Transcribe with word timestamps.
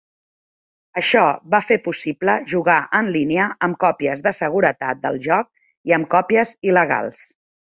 Això 1.01 1.25
va 1.55 1.59
fer 1.71 1.77
possible 1.87 2.35
jugar 2.53 2.77
en 3.01 3.11
línia 3.17 3.45
amb 3.67 3.79
còpies 3.85 4.25
de 4.29 4.33
seguretat 4.39 5.05
del 5.07 5.21
joc 5.29 5.53
i 5.91 5.97
amb 5.99 6.11
còpies 6.17 6.57
il·legals. 6.71 7.23